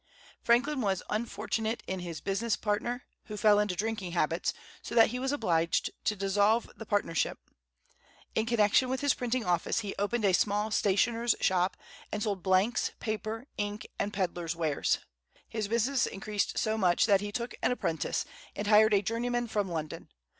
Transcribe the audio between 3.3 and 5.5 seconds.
fell into drinking habits, so that he was